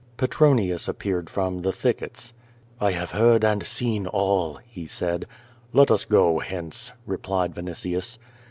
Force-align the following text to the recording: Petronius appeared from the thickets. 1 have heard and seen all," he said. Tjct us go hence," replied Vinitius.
Petronius 0.17 0.87
appeared 0.87 1.29
from 1.29 1.59
the 1.61 1.71
thickets. 1.71 2.33
1 2.79 2.91
have 2.93 3.11
heard 3.11 3.45
and 3.45 3.63
seen 3.67 4.07
all," 4.07 4.59
he 4.65 4.87
said. 4.87 5.27
Tjct 5.75 5.91
us 5.91 6.05
go 6.05 6.39
hence," 6.39 6.91
replied 7.05 7.53
Vinitius. 7.53 8.17